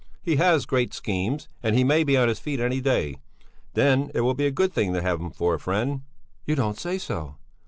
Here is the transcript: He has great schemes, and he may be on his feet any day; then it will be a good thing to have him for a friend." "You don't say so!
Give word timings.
He 0.23 0.37
has 0.37 0.65
great 0.65 0.95
schemes, 0.95 1.47
and 1.61 1.75
he 1.75 1.83
may 1.83 2.03
be 2.03 2.17
on 2.17 2.27
his 2.27 2.39
feet 2.39 2.59
any 2.59 2.81
day; 2.81 3.17
then 3.75 4.09
it 4.15 4.21
will 4.21 4.33
be 4.33 4.47
a 4.47 4.51
good 4.51 4.73
thing 4.73 4.93
to 4.95 5.01
have 5.03 5.19
him 5.21 5.29
for 5.29 5.53
a 5.53 5.59
friend." 5.59 6.01
"You 6.43 6.55
don't 6.55 6.79
say 6.79 6.97
so! 6.97 7.35